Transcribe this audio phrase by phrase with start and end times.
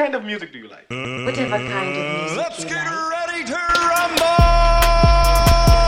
[0.00, 0.88] kind of music do you like?
[0.88, 3.10] Whatever kind of music Let's you get like.
[3.12, 4.32] ready to rumble!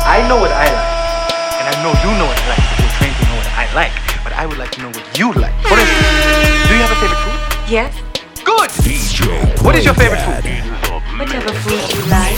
[0.04, 2.60] I know what I like, and I know you know what I like.
[2.60, 5.18] because You're trained to know what I like, but I would like to know what
[5.18, 5.56] you like.
[5.64, 6.04] For instance,
[6.68, 7.40] do you have a favorite food?
[7.72, 7.92] Yes,
[8.44, 8.68] Good.
[8.84, 10.44] DJ What is your favorite food?
[11.16, 12.36] whatever food you like.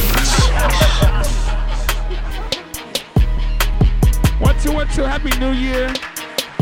[4.41, 5.03] One, two, one, two.
[5.03, 5.93] Happy New Year.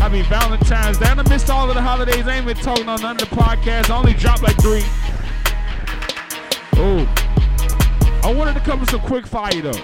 [0.02, 1.06] Happy Valentine's Day.
[1.06, 2.26] I done missed all of the holidays.
[2.26, 3.90] I ain't been talking on none of the podcasts.
[3.90, 4.82] I only dropped like three.
[6.84, 8.20] Oh.
[8.24, 9.80] I wanted to come some quick fire though.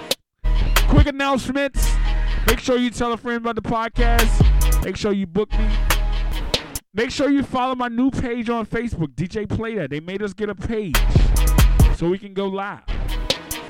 [0.89, 1.89] Quick announcements.
[2.45, 4.83] Make sure you tell a friend about the podcast.
[4.83, 5.69] Make sure you book me.
[6.93, 9.89] Make sure you follow my new page on Facebook, DJ PlayDAT.
[9.89, 10.97] They made us get a page
[11.95, 12.83] so we can go live.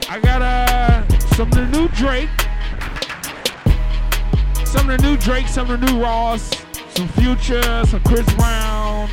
[0.09, 2.29] I got uh some of the new Drake.
[4.65, 6.49] Some of the new Drake, some of the new Ross,
[6.95, 9.07] some Future, some Chris Brown,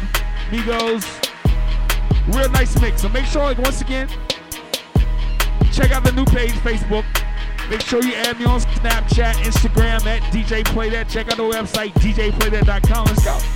[0.49, 1.36] Migos.
[2.29, 3.03] Real nice mix.
[3.03, 4.09] So make sure, like once again,
[5.73, 7.05] check out the new page, Facebook.
[7.71, 11.11] Make sure you add me on Snapchat, Instagram at DJ PlayDAT.
[11.11, 13.07] Check out the website, djplaythat.com.
[13.07, 13.56] Let's go.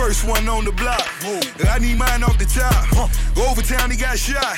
[0.00, 1.06] First one on the block.
[1.68, 2.88] I need mine off the top.
[3.36, 4.56] Over town he got shot.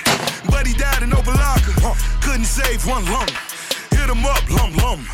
[0.49, 2.23] But he died in Opa-locka.
[2.23, 3.29] Couldn't save one lung.
[3.91, 5.05] Hit him up, lum lum.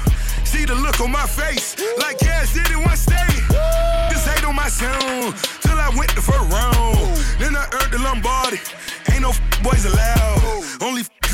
[0.44, 1.80] See the look on my face.
[1.96, 3.40] Like Cash did in one state.
[4.12, 5.34] Just hate on my sound.
[5.64, 6.98] Till I went the first round.
[7.40, 8.60] Then I earned the Lombardi.
[9.10, 9.32] Ain't no
[9.64, 10.62] boys allowed.
[10.82, 11.04] Only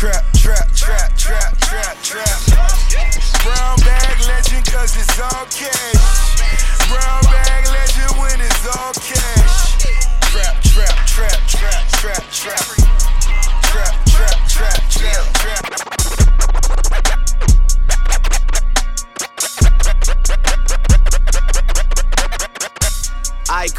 [0.00, 2.40] Trap, trap, trap, trap, trap, trap.
[3.44, 6.88] Brown bag legend cause it's all cash.
[6.88, 9.76] Brown bag legend when it's all cash.
[10.32, 12.64] Trap, trap, trap, trap, trap, trap.
[13.60, 13.99] Trap,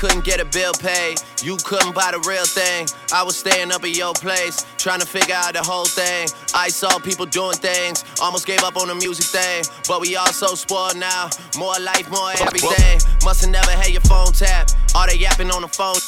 [0.01, 1.21] couldn't get a bill paid.
[1.43, 2.87] You couldn't buy the real thing.
[3.13, 6.27] I was staying up at your place, trying to figure out the whole thing.
[6.55, 9.63] I saw people doing things, almost gave up on the music thing.
[9.87, 11.29] But we all so spoiled now.
[11.55, 12.97] More life, more everything.
[13.23, 14.75] Must've never had your phone tapped.
[14.95, 16.01] All they yapping on the phone.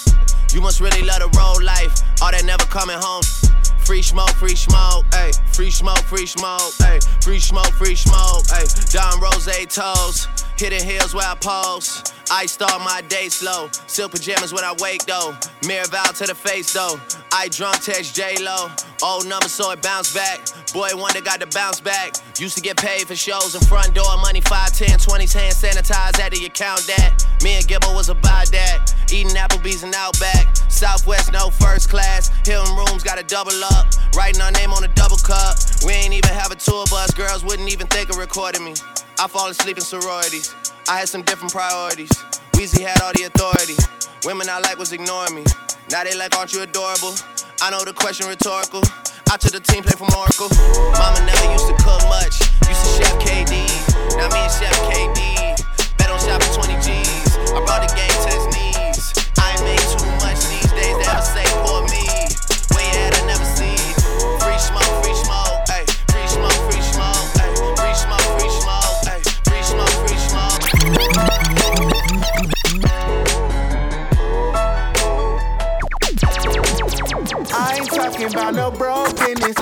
[0.50, 1.94] You must really love the road life.
[2.20, 3.22] All that never coming home.
[3.86, 5.38] Free smoke, free smoke, ayy.
[5.54, 7.04] Free smoke, free smoke, ayy.
[7.24, 8.66] Free smoke, free smoke, ayy.
[8.90, 10.28] Don Rose toes,
[10.64, 12.14] hitting hills where I pose.
[12.32, 13.68] I start my day slow.
[13.88, 15.36] Silk pajamas when I wake though.
[15.68, 16.96] Mirror vow to the face though.
[17.34, 18.72] I drunk text J Lo.
[19.04, 20.40] Old number so it bounce back.
[20.72, 22.16] Boy wonder got to bounce back.
[22.40, 24.08] Used to get paid for shows in front door.
[24.22, 26.18] Money 5, 10, 20s hand sanitized.
[26.18, 27.28] Had to account that.
[27.44, 28.96] Me and Gibbo was about that.
[29.12, 30.56] Eating Applebee's and Outback.
[30.72, 32.32] Southwest, no first class.
[32.48, 33.88] Hilton rooms got a double up.
[34.16, 35.58] Writing our name on a double cup.
[35.86, 37.12] We ain't even have a tour bus.
[37.12, 38.74] Girls wouldn't even think of recording me.
[39.24, 40.54] I fall asleep in sororities.
[40.90, 42.12] I had some different priorities.
[42.60, 43.80] Weezy had all the authority.
[44.28, 45.48] Women I like was ignoring me.
[45.88, 47.16] Now they like, aren't you adorable?
[47.64, 48.84] I know the question rhetorical.
[49.32, 50.52] I took the team play from Oracle.
[51.00, 52.36] Mama never used to cook much.
[52.68, 53.64] Used to chef KD.
[54.20, 55.56] Now me and chef KD.
[55.96, 57.32] Bet on shop for 20 G's.
[57.56, 58.43] I brought the game to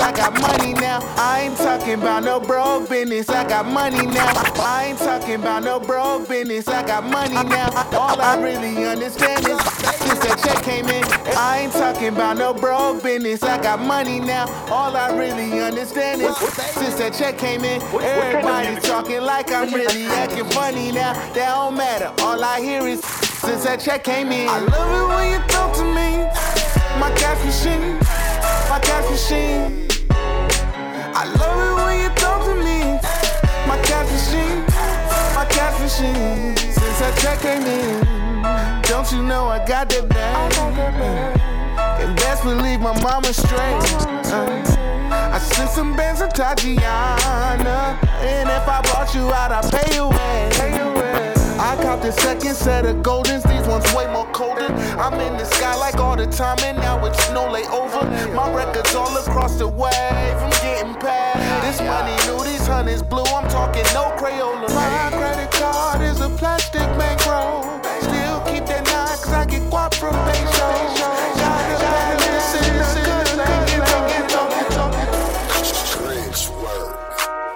[0.02, 1.00] I got money now.
[1.16, 3.30] I ain't talking about no broke business.
[3.30, 4.32] I got money now.
[4.58, 6.68] I ain't talking about no broke business.
[6.68, 7.70] I got money now.
[7.94, 9.60] All I really understand is
[10.02, 11.04] since that check came in,
[11.38, 13.44] I ain't talking about no broke business.
[13.44, 14.46] I got money now.
[14.72, 20.06] All I really understand is since that check came in, everybody talking like I'm really
[20.06, 21.14] acting funny now.
[21.34, 22.12] That don't matter.
[22.24, 24.50] All I hear is since that check came in.
[24.50, 26.26] I love it when you talk to me.
[27.00, 27.98] My cash machine,
[28.70, 29.91] my cash machine.
[35.92, 36.56] Machine.
[36.58, 41.40] Since that check came in, don't you know I got that bag?
[42.02, 43.82] And best believe my mama's straight.
[44.32, 48.00] Uh, I sent some bands to Tatiana.
[48.22, 50.91] And if I brought you out, I pay you way.
[51.72, 54.68] I copped the second set of Goldens, these ones way more colder.
[55.00, 58.04] I'm in the sky like all the time, and now it's no layover.
[58.36, 61.40] My records all across the wave, I'm getting paid.
[61.64, 64.68] This money new, these honey's blue, I'm talking no Crayola.
[64.76, 67.64] My credit card is a plastic bankroll.
[68.02, 71.21] Still keep that nine, cause I get guap from Bezos.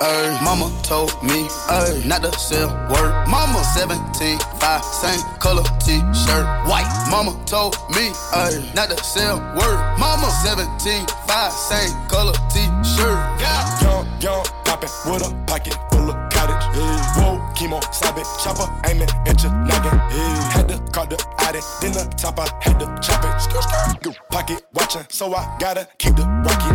[0.02, 3.14] Ay, mama told me, ay, not to sell word.
[3.28, 6.90] Mama 17, 5, same color t-shirt, white.
[7.10, 9.80] Mama told me, ay, not to sell word.
[9.98, 13.18] Mama 17, 5, same color t-shirt.
[13.40, 13.82] Yeah.
[13.82, 16.66] Young, young, poppin' with a pocket full of cottage.
[16.76, 17.16] Yeah.
[17.16, 19.96] Whoa, chemo, stop it, chopper, aiming at your noggin.
[20.12, 20.52] Yeah.
[20.52, 24.18] Had to call the addy, then the top, I had to chop it.
[24.30, 26.66] Pocket watchin', so I gotta keep the rocket.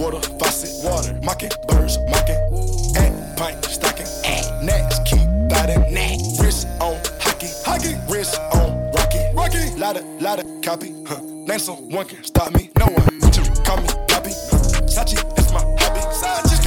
[0.00, 2.40] Water, faucet, water, mocking, birds, mocking.
[2.96, 4.06] At pint, stocking,
[4.64, 5.92] next, keep biting.
[5.92, 9.78] Neck, wrist on hockey, hockey, wrist on rocky, rocky.
[9.78, 11.20] Lotta, lotta copy, huh?
[11.20, 12.70] Name someone can stop me.
[12.78, 13.20] No one,
[13.62, 14.30] call me Poppy.
[14.88, 16.00] Sachi, that's my hobby.
[16.48, 16.64] Just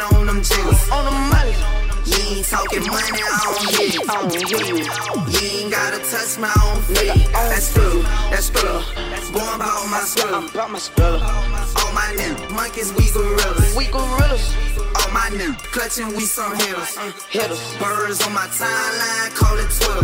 [0.00, 0.88] on them jiggers.
[0.90, 1.54] On them money.
[2.04, 4.02] You ain't talking money, I don't hear you.
[4.08, 4.82] I you.
[4.82, 7.30] You ain't gotta touch my own feet.
[7.30, 8.82] That's true, that's true.
[9.32, 10.42] Born about my spiller.
[10.48, 11.22] About my spiller.
[11.22, 13.76] All my niggas, monkeys, we gorillas.
[13.76, 14.54] We gorillas.
[14.98, 16.96] All my niggas, clutching, we some hitters.
[16.96, 17.62] Uh, hitters.
[17.78, 20.02] Birds on my timeline, call it Twitter.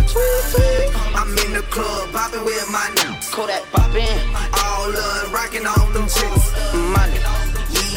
[1.18, 3.32] I'm in the club, poppin' with my niggas.
[3.32, 4.06] Kodak poppin'.
[4.54, 6.52] All love, rockin' on them chicks.
[6.74, 7.47] Money.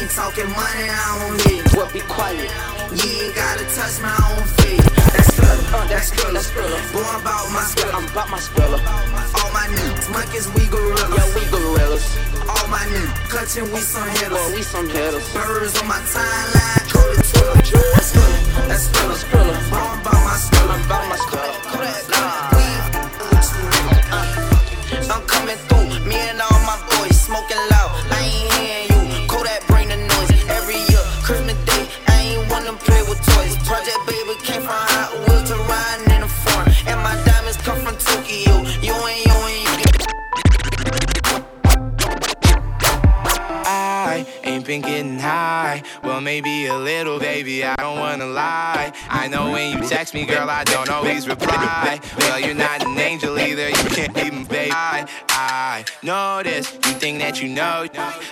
[0.02, 1.62] Ain't talking money, I don't hear.
[1.78, 2.50] Well, be quiet.
[2.90, 4.82] You ain't gotta touch my own feet.
[5.14, 6.34] That's good, Uh, that's good.
[6.34, 6.74] that's good.
[6.90, 7.94] Born about my spiller.
[7.94, 8.82] I'm about my spiller.
[8.82, 11.06] All my niggas, monkeys, we gorillas.
[11.06, 12.02] Yeah, we gorillas.
[12.50, 14.52] All my niggas, clutching, we some Boy, hitters.
[14.58, 15.22] we some hitters.
[15.32, 17.78] Birds on my timeline, call it Twitter.
[17.94, 18.34] That's good,
[18.66, 19.16] that's good.
[19.22, 19.54] Spiller.
[19.70, 20.74] Born about my spiller.
[20.74, 21.54] I'm about my spiller.
[25.14, 28.01] I'm coming through, me and all my boys smoking loud.
[50.12, 52.00] Text me, girl, I don't always reply.
[52.18, 54.70] Well, you're not an angel either, you can't even baby.
[54.72, 57.86] I, I know this, you think that you know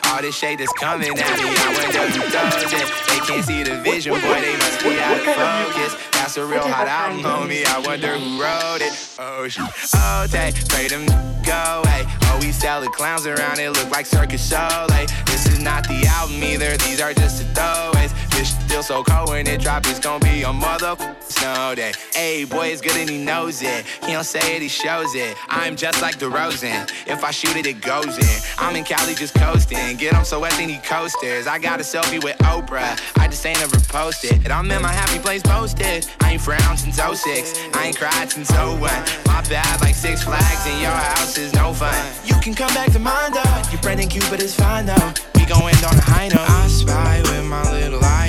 [0.06, 1.22] all this shade that's coming at me.
[1.22, 2.88] I wonder who does it.
[3.08, 5.96] They can't see the vision, boy, they must be out of focus.
[6.12, 7.64] That's a real hot album, homie.
[7.66, 8.92] I wonder who wrote it.
[9.18, 9.64] Oh, shit.
[9.94, 11.06] Oh, they pray them
[11.42, 12.19] go away.
[12.40, 14.86] We sell the clowns around it, look like circus show.
[14.88, 18.12] Like, this is not the album either, these are just the throwaways.
[18.30, 21.92] This still so cold when it drop, it's gonna be a mother snow day.
[22.14, 23.84] Hey, boy, it's good and he knows it.
[24.06, 25.36] He don't say it, he shows it.
[25.48, 26.90] I'm just like DeRozan.
[27.06, 28.42] If I shoot it, it goes in.
[28.58, 29.96] I'm in Cali just coasting.
[29.96, 31.46] Get him so wet, then he coasters.
[31.46, 32.98] I got a selfie with Oprah.
[33.18, 34.32] I just ain't ever posted.
[34.44, 36.06] And I'm in my happy place posted.
[36.20, 37.58] I ain't frowned since 06.
[37.74, 38.80] I ain't cried since 01.
[39.26, 42.29] My bad, like six flags in your house is no fun.
[42.30, 43.62] You can come back to mine though.
[43.70, 45.12] Your and Cupid is fine though.
[45.34, 46.48] We gon' end on a high note.
[46.48, 48.19] I spy with my little eye.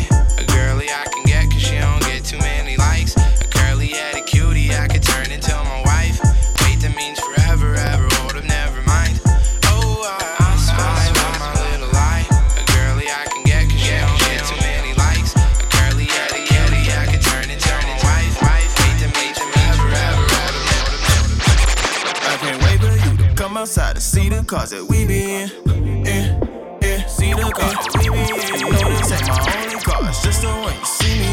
[24.45, 25.49] Cars that we be in.
[25.67, 26.07] In,
[26.83, 28.59] in, see the cars we be in.
[28.59, 31.30] You know this ain't my only car, it's just the one you see me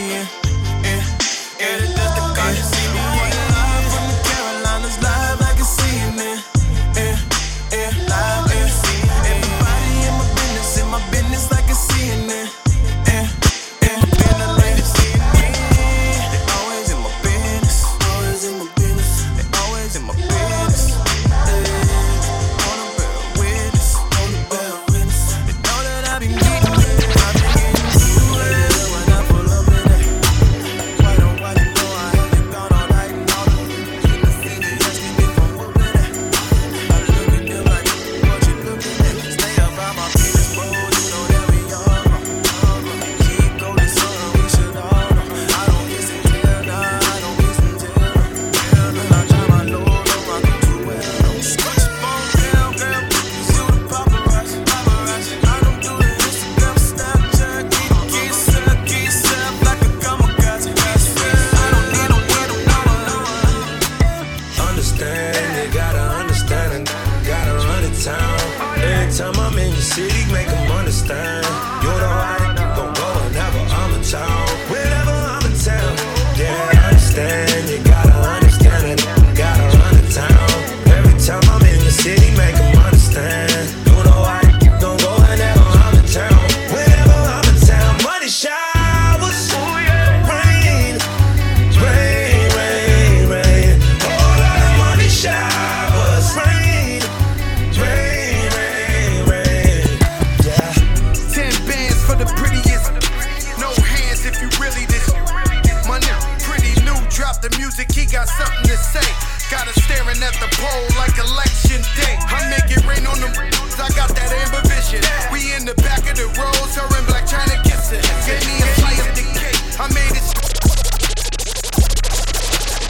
[107.51, 109.05] the music, he got something to say.
[109.51, 112.17] Got her staring at the pole like election day.
[112.29, 113.33] I make it rain on them.
[113.79, 115.01] I got that amber vision.
[115.33, 118.03] We in the back of the roads, her and Blac Chyna kissing.
[118.27, 119.61] Gave me a slice of the cake.
[119.79, 120.27] I made it.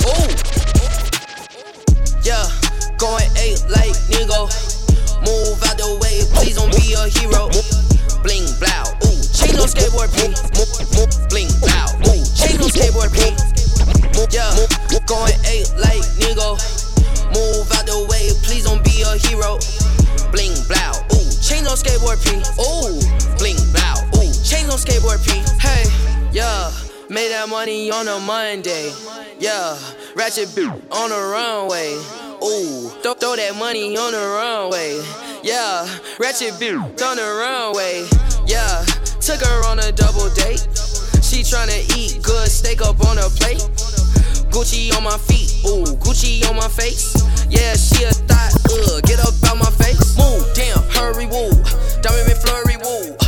[0.08, 0.32] Ooh.
[2.24, 2.48] Yeah,
[2.98, 4.48] going eight like nigga.
[5.22, 7.50] Move out the way, please don't be a hero.
[8.24, 10.34] Bling blow, ooh, chain on skateboard P.
[11.30, 13.12] Bling blow, ooh, chain on skateboard
[14.26, 14.36] P.
[14.36, 14.50] Yeah,
[15.06, 16.58] going eight like nigga.
[17.28, 19.58] Move out the way, please don't be a hero.
[20.32, 22.40] Bling blow, ooh, chain on skateboard P.
[22.58, 22.98] Ooh,
[23.38, 25.38] bling blow, ooh, chain on skateboard P.
[25.60, 25.84] Hey,
[26.32, 26.72] yeah,
[27.08, 28.92] made that money on a Monday.
[29.38, 29.78] Yeah,
[30.16, 31.94] ratchet boot on the runway.
[32.42, 35.00] Ooh, throw, throw that money on the runway.
[35.42, 35.86] Yeah,
[36.18, 38.06] ratchet boot on the runway.
[38.46, 38.84] Yeah,
[39.20, 40.66] took her on a double date.
[41.22, 43.62] She tryna eat good steak up on her plate.
[44.50, 47.14] Gucci on my feet, ooh, Gucci on my face.
[47.50, 50.16] Yeah, she a thought, uh, get up out my face.
[50.16, 51.50] Move, damn, hurry, woo.
[52.02, 53.27] Diamond McFlurry, woo.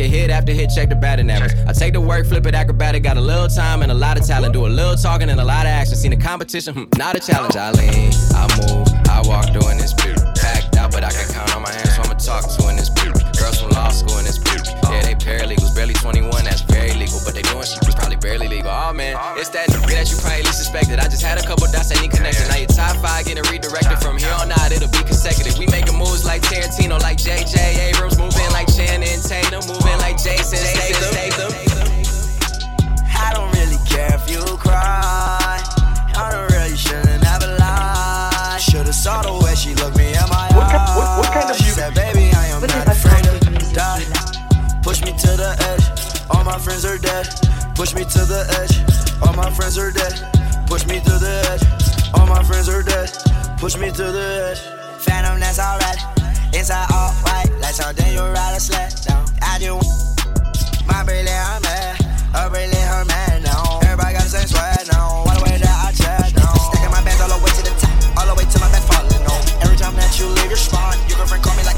[0.00, 1.52] And hit after hit, check the batting average.
[1.66, 3.02] I take the work, flip it acrobatic.
[3.02, 4.52] Got a little time and a lot of talent.
[4.52, 5.96] Do a little talking and a lot of action.
[5.96, 7.56] Seen the competition, hmm, not a challenge.
[7.56, 10.16] I lean, I move, I walk doing this beat.
[10.36, 12.90] Packed out, but I can count on my hands, so I'ma talk to in this
[12.90, 13.14] beat.
[13.38, 14.66] Girls from law school in this beat.
[14.90, 17.20] Yeah, they paralegals, barely 21, that's very legal.
[17.24, 18.70] But they doing shit probably barely legal.
[18.70, 21.00] Oh man, it's that nigga that you probably least suspected.
[21.00, 22.46] I just had a couple dots that need connection.
[22.48, 25.58] Now your top five getting redirected from here on out, it'll be consecutive.
[25.58, 27.95] We making moves like Tarantino, like JJ
[47.76, 48.72] Push me to the edge.
[49.20, 50.16] All my friends are dead.
[50.66, 51.60] Push me to the edge.
[52.16, 53.12] All my friends are dead.
[53.60, 54.60] Push me to the edge.
[55.04, 56.00] Phantom, that's alright.
[56.56, 59.28] Inside all white, like something you ride a sled down.
[59.44, 59.76] I do
[60.88, 62.00] my brilliant man,
[62.32, 63.78] a brilliant her man now.
[63.84, 65.28] Everybody got the same swag now.
[65.28, 66.56] All the way that I chat now.
[66.72, 68.88] Stacking my bands all the way to the top, all the way to my back
[68.88, 69.42] falling on.
[69.60, 71.76] Every time that you leave your spot, your girlfriend call me like,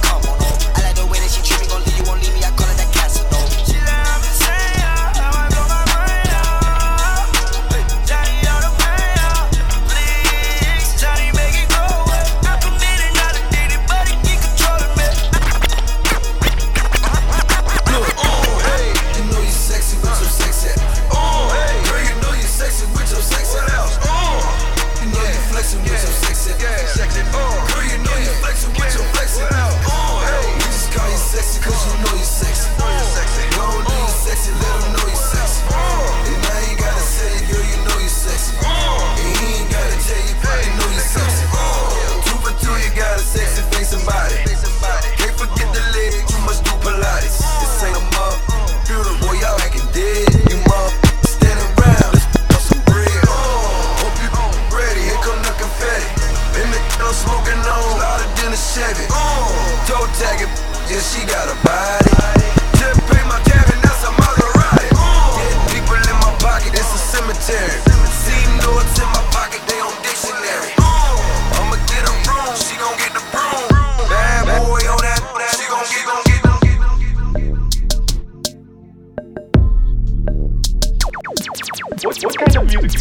[82.04, 83.00] What, what kind of music?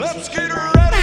[0.00, 1.00] Let's get ready.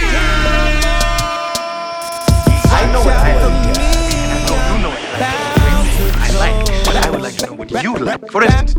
[2.64, 3.76] I know what I like.
[3.76, 6.56] And I know you know what I like.
[6.86, 8.30] But I would like to know what you like.
[8.30, 8.74] For instance,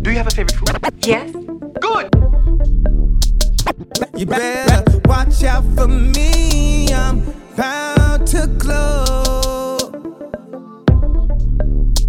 [0.00, 0.70] do you have a favorite food?
[1.04, 1.30] Yes.
[1.80, 2.08] Good.
[4.16, 6.88] You better watch out for me.
[6.90, 7.20] I'm
[7.54, 9.76] bound to glow.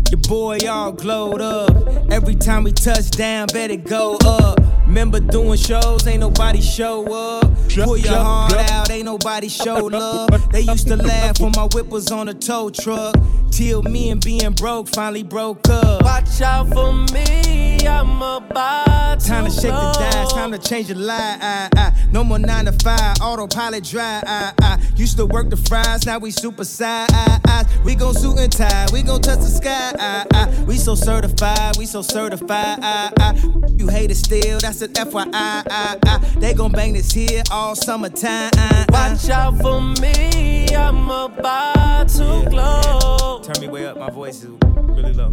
[0.09, 1.71] Your boy all glowed up.
[2.09, 4.64] Every time we touch down, better go up.
[4.95, 7.64] Remember doing shows, ain't nobody show up.
[7.83, 10.29] Pull your heart out, ain't nobody show love.
[10.51, 13.15] They used to laugh when my whip was on a tow truck.
[13.51, 16.03] Till me and being broke finally broke up.
[16.03, 20.89] Watch out for me, I'm about to Time to shake the dice, time to change
[20.89, 21.37] your life.
[21.41, 21.93] I, I.
[22.11, 24.23] No more nine to five, autopilot drive.
[24.27, 24.81] I, I.
[24.97, 27.07] Used to work the fries, now we super side.
[27.11, 27.65] I, I.
[27.85, 29.93] We gon' suit and tie, we gon' touch the sky.
[29.97, 30.63] I, I.
[30.63, 32.79] We so certified, we so certified.
[32.81, 33.33] I, I.
[33.77, 35.29] You hate it still, that's an FYI.
[35.33, 36.17] I, I.
[36.39, 38.51] They gon' bang this here all summertime.
[38.55, 39.09] I, I.
[39.09, 43.41] Watch out for me, I'm about to glow.
[43.41, 45.31] Turn me way up, my voice is really low.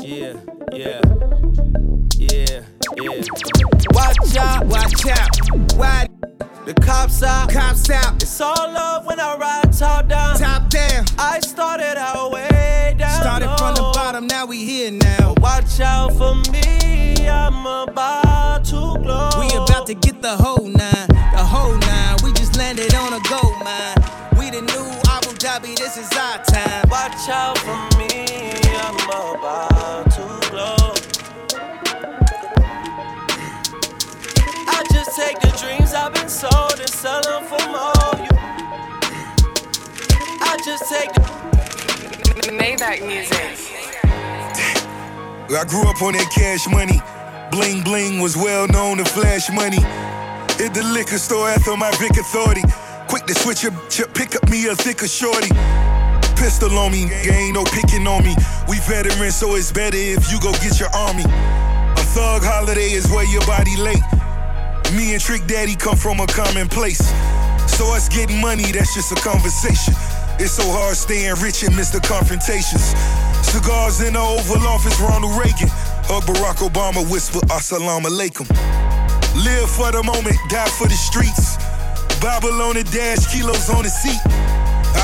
[0.00, 0.34] Yeah,
[0.72, 1.00] yeah,
[2.16, 2.62] yeah,
[2.96, 3.22] yeah.
[3.92, 6.06] Watch out, Watch out, why
[6.66, 7.50] the cops out.
[7.50, 8.22] cops out?
[8.22, 10.38] It's all love when I ride top down.
[10.38, 11.04] Top down.
[11.18, 12.49] I started out way.
[13.30, 15.34] Started from the bottom, now we here now.
[15.38, 19.30] Watch out for me, I'm about to glow.
[19.38, 22.16] We about to get the whole nine, the whole nine.
[22.24, 23.94] We just landed on a gold mine.
[24.36, 26.88] We the new Abu Dhabi, this is our time.
[26.90, 28.26] Watch out for me,
[28.82, 30.94] I'm about to glow.
[34.66, 38.26] I just take the dreams I've been sold and sell them for more.
[38.26, 38.38] You-
[40.42, 41.59] I just take the
[42.48, 43.36] Maybach music.
[45.50, 47.00] I grew up on that cash money.
[47.50, 49.82] Bling bling was well known to flash money.
[50.56, 52.62] Hit the liquor store after my Vic Authority.
[53.08, 53.74] Quick to switch up,
[54.14, 55.50] pick up me a thicker shorty.
[56.38, 58.34] Pistol on me, ain't no picking on me.
[58.68, 61.24] We veterans, so it's better if you go get your army.
[61.24, 64.06] A thug holiday is where your body late.
[64.96, 67.02] Me and Trick Daddy come from a common place.
[67.68, 69.94] So us getting money, that's just a conversation.
[70.40, 72.96] It's so hard staying rich amidst the confrontations.
[73.44, 75.68] Cigars in the Oval Office, Ronald Reagan.
[76.08, 78.48] Hug Barack Obama, whisper Assalamu alaikum.
[79.36, 81.60] Live for the moment, die for the streets.
[82.24, 84.16] Bible on the dash, kilos on the seat.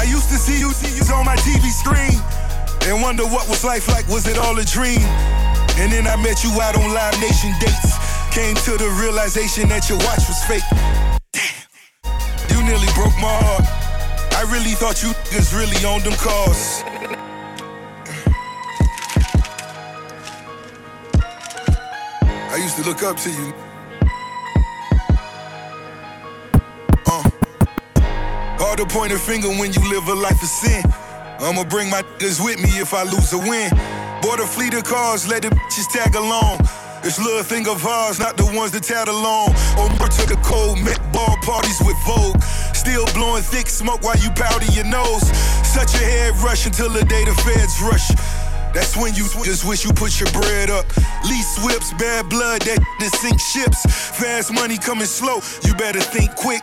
[0.01, 2.16] I used to see you, see you on my TV screen
[2.88, 4.09] and wonder what was life like.
[4.09, 5.05] Was it all a dream?
[5.77, 7.92] And then I met you out on Live Nation dates.
[8.33, 10.64] Came to the realization that your watch was fake.
[11.37, 13.68] Damn, you nearly broke my heart.
[14.37, 16.82] I really thought you niggas really owned them cars.
[22.50, 23.54] I used to look up to you.
[27.06, 27.30] Uh.
[28.58, 30.82] Hard to point a finger when you live a life of sin.
[31.40, 33.70] I'ma bring my niggas with me if I lose a win.
[34.22, 36.58] Bought a fleet of cars, let the bitches tag along.
[37.06, 39.54] This little thing of ours, not the ones that tag along.
[39.78, 42.42] Or more a cold, met ball parties with Vogue.
[42.74, 45.22] Still blowing thick smoke while you powder your nose.
[45.62, 48.10] Such a head rush until the day the feds rush.
[48.74, 50.82] That's when you just wish you put your bread up.
[51.22, 53.86] Lease whips, bad blood that, that sink ships.
[54.18, 56.62] Fast money coming slow, you better think quick.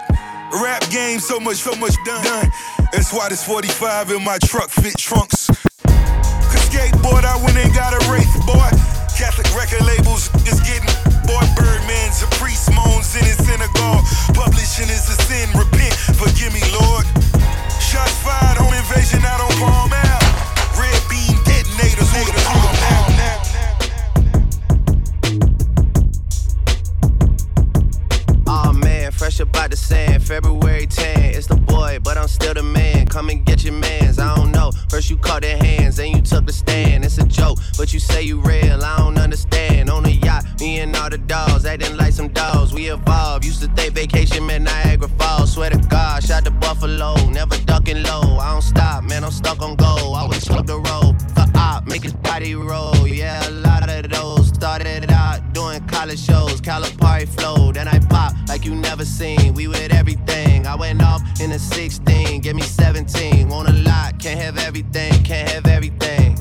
[0.59, 2.19] Rap game, so much, so much done.
[2.21, 2.51] done.
[2.91, 5.47] That's why this 45 in my truck fit trunks.
[5.87, 8.92] Cause skateboard, I went and got a Wraith, boy.
[9.17, 10.89] Catholic record labels is getting
[11.27, 14.03] boy Birdman's a priest moans in his synagogue.
[14.33, 17.05] Publishing is a sin, repent, forgive me, Lord.
[17.79, 20.25] Shots fired, home invasion out on Palm Ave.
[20.81, 23.37] Red beam detonators, haters, all now, now.
[28.47, 31.35] Oh, man, fresh up out the sand, February 10.
[31.35, 32.92] It's the boy, but I'm still the man.
[33.13, 34.17] Come and get your mans.
[34.17, 34.71] I don't know.
[34.89, 37.05] First you caught their hands, then you took the stand.
[37.05, 38.83] It's a joke, but you say you real.
[38.83, 39.91] I don't understand.
[39.91, 42.73] On a yacht, me and all the dogs acting like some dogs.
[42.73, 43.45] We evolved.
[43.45, 45.53] Used to think vacation meant Niagara Falls.
[45.53, 48.39] Swear to God, shot the Buffalo, never ducking low.
[48.39, 49.23] I don't stop, man.
[49.23, 50.15] I'm stuck on goal.
[50.15, 53.07] I was up the road for op, make his body roll.
[53.07, 54.82] Yeah, a lot of those started
[55.73, 57.71] doing college shows, Calipari flow.
[57.71, 59.53] Then I pop like you never seen.
[59.53, 60.67] We with everything.
[60.67, 63.49] I went off in a 16, give me 17.
[63.49, 66.37] Want a lot, can't have everything, can't have everything.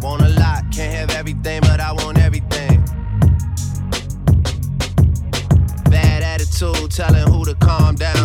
[0.00, 2.84] Want a lot, can't have everything, but I want everything.
[5.90, 8.21] Bad attitude, telling who to calm down,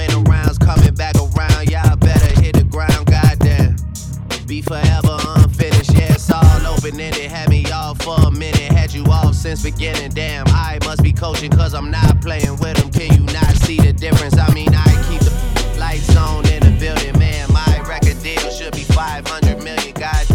[0.00, 1.68] Went around's coming back around.
[1.68, 3.76] Y'all better hit the ground, goddamn.
[4.46, 7.30] Be forever unfinished, yeah, it's all open ended.
[7.30, 10.08] Had me off for a minute, had you off since beginning.
[10.12, 12.90] Damn, I must be coaching cause I'm not playing with them.
[12.90, 14.38] Can you not see the difference?
[14.38, 17.52] I mean, I keep the lights on in the building, man.
[17.52, 20.29] My record deal should be 500 million, goddamn.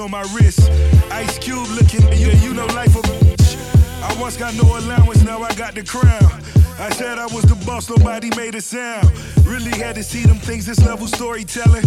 [0.00, 0.70] On my wrist.
[1.12, 3.56] Ice Cube looking, yeah, you know life a bitch.
[4.02, 6.42] I once got no allowance, now I got the crown.
[6.78, 9.10] I said I was the boss, nobody made a sound.
[9.44, 11.84] Really had to see them things, this level storytelling.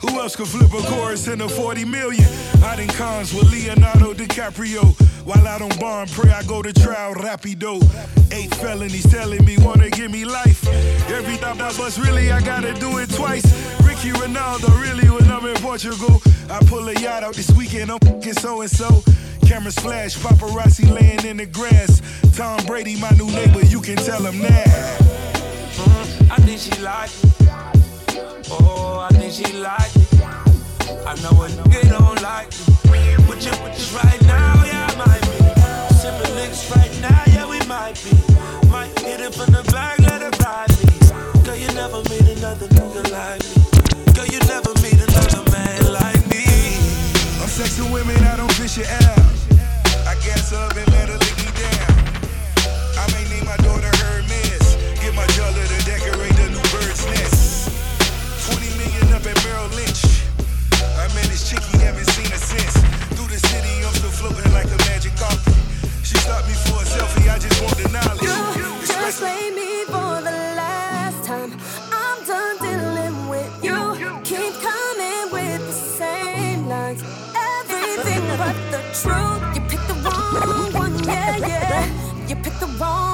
[0.00, 2.28] Who else could flip a chorus in a 40 million?
[2.62, 4.84] Out in cons with Leonardo DiCaprio.
[5.24, 7.80] While I don't bond, pray I go to trial rapido.
[8.32, 10.66] Eight felonies telling me wanna give me life.
[11.08, 13.46] Every time I bust, really I gotta do it twice.
[14.04, 16.20] Ricky Ronaldo, really when I'm in Portugal.
[16.50, 19.02] I pull a yacht out this weekend, I'm fucking so and so.
[19.46, 22.02] Cameras flash, paparazzi laying in the grass.
[22.36, 24.66] Tom Brady, my new neighbor, you can tell him that.
[25.00, 26.32] Mm-hmm.
[26.32, 28.46] I think she like it.
[28.50, 30.20] Oh, I think she like it.
[31.06, 33.26] I know a nigga don't like it.
[33.26, 35.96] Put your pictures right now, yeah, I might be.
[35.96, 38.12] Sipping licks right now, yeah, we might be.
[38.68, 41.42] Might hit it from the back, let it ride me.
[41.42, 43.63] Girl, you never meet another nigga like me.
[44.14, 46.46] Girl, you never meet another man like me.
[47.42, 49.26] I'm sexing women, I don't fish it out.
[50.06, 51.90] I guess I've let her lick me down.
[52.94, 54.78] I may need my daughter Hermes.
[55.02, 57.74] Get my jolly to decorate the new bird's nest.
[58.54, 60.22] 20 million up at Merrill Lynch.
[60.94, 62.74] I met this chick, chickie, haven't seen her since.
[63.18, 65.58] Through the city, I'm still floating like a magic carpet.
[66.06, 68.22] She stopped me for a selfie, I just won't deny it.
[68.22, 71.50] you just play me for the last time.
[79.02, 79.12] true.
[79.54, 82.28] You picked the wrong one, yeah, yeah.
[82.28, 83.13] You picked the wrong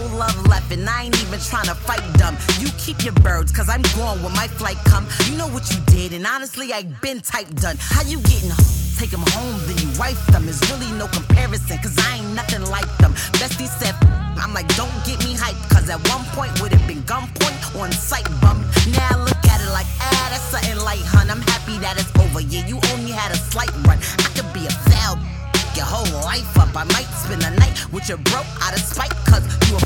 [0.00, 2.36] love left, and I ain't even trying to fight dumb.
[2.58, 5.06] You keep your birds, cause I'm going when my flight come.
[5.26, 7.76] You know what you did, and honestly, I been type done.
[7.78, 8.78] How you getting home?
[8.98, 10.44] Take them home, then you wife them.
[10.44, 13.12] There's really no comparison, cause I ain't nothing like them.
[13.38, 13.94] Bestie said,
[14.36, 17.92] I'm like, don't get me hyped, cause at one point would have been gunpoint on
[17.92, 18.58] sight bum.
[18.90, 21.30] Now I look at it like, ah, that's something light, hun.
[21.30, 22.40] I'm happy that it's over.
[22.40, 23.98] Yeah, you only had a slight run.
[24.18, 25.37] I could be a foul
[25.78, 26.74] your whole life up.
[26.74, 29.78] I might spend the night with your bro out of spite, cause you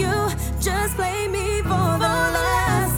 [0.00, 2.93] You just play me for the last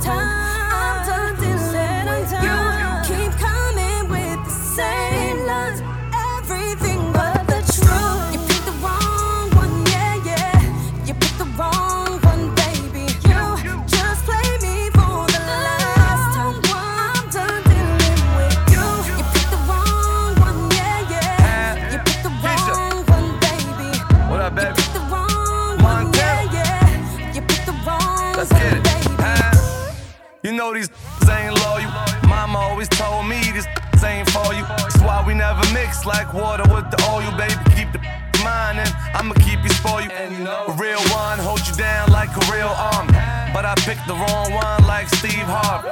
[44.07, 45.89] The wrong one like Steve Harvey.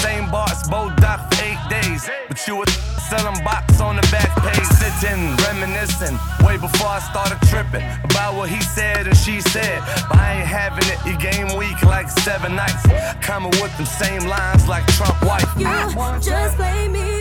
[0.00, 2.08] Same boss, both doc for eight days.
[2.28, 2.66] But you were
[3.08, 6.16] selling box on the back page, sitting, reminiscing.
[6.44, 9.80] Way before I started tripping about what he said and she said.
[10.08, 12.82] But I ain't having it, you game week like seven nights.
[13.20, 15.46] Coming with them same lines like Trump wife.
[15.56, 15.68] You
[16.20, 17.14] just play me